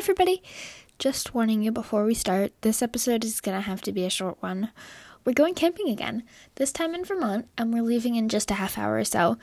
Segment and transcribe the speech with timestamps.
[0.00, 0.42] everybody!
[0.98, 4.42] Just warning you before we start, this episode is gonna have to be a short
[4.42, 4.70] one.
[5.26, 6.22] We're going camping again,
[6.54, 9.36] this time in Vermont, and we're leaving in just a half hour or so.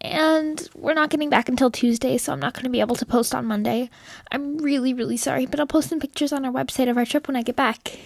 [0.00, 3.32] And we're not getting back until Tuesday, so I'm not gonna be able to post
[3.32, 3.90] on Monday.
[4.32, 7.28] I'm really, really sorry, but I'll post some pictures on our website of our trip
[7.28, 7.96] when I get back.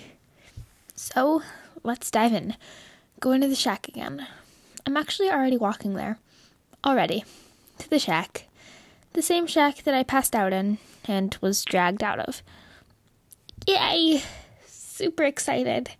[0.96, 1.40] So,
[1.82, 2.56] let's dive in.
[3.20, 4.26] Go into the shack again.
[4.84, 6.18] I'm actually already walking there.
[6.84, 7.24] Already.
[7.78, 8.48] To the shack.
[9.14, 12.42] The same shack that I passed out in and was dragged out of.
[13.66, 14.22] Yay!
[14.66, 15.90] Super excited.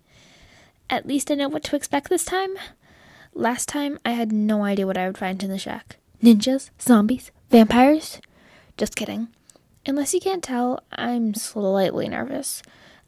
[0.89, 2.57] At least I know what to expect this time.
[3.35, 5.97] Last time, I had no idea what I would find in the shack.
[6.23, 6.71] Ninjas?
[6.81, 7.31] Zombies?
[7.51, 8.21] Vampires?
[8.77, 9.29] Just kidding.
[9.85, 12.63] Unless you can't tell, I'm slightly nervous.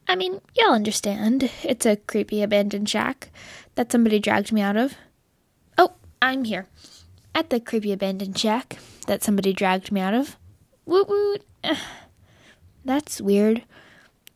[0.06, 1.50] I mean, you'll understand.
[1.62, 3.30] It's a creepy abandoned shack
[3.74, 4.94] that somebody dragged me out of.
[5.76, 6.66] Oh, I'm here.
[7.34, 10.36] At the creepy abandoned shack that somebody dragged me out of.
[10.86, 11.42] Woot woot.
[12.84, 13.64] That's weird.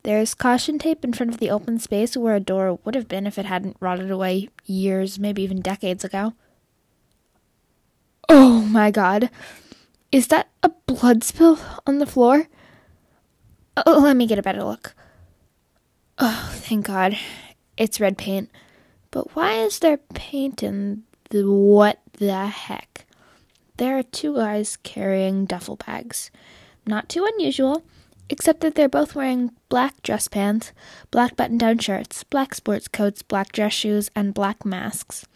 [0.02, 3.26] There's caution tape in front of the open space where a door would have been
[3.26, 6.34] if it hadn't rotted away years, maybe even decades ago.
[8.28, 9.30] Oh my god.
[10.10, 12.48] Is that a blood spill on the floor?
[13.86, 14.94] Oh, let me get a better look.
[16.18, 17.16] Oh, thank god.
[17.76, 18.50] It's red paint.
[19.10, 23.06] But why is there paint in the what the heck?
[23.76, 26.30] There are two guys carrying duffel bags.
[26.86, 27.84] Not too unusual,
[28.28, 30.72] except that they're both wearing black dress pants,
[31.10, 35.26] black button down shirts, black sports coats, black dress shoes, and black masks.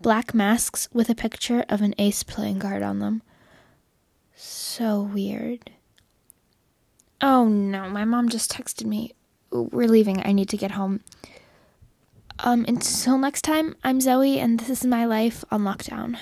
[0.00, 3.22] Black masks with a picture of an ace playing card on them.
[4.34, 5.70] So weird.
[7.20, 9.14] Oh no, my mom just texted me.
[9.50, 10.26] We're leaving.
[10.26, 11.00] I need to get home.
[12.40, 16.18] Um, until next time, I'm Zoe, and this is my life on lockdown.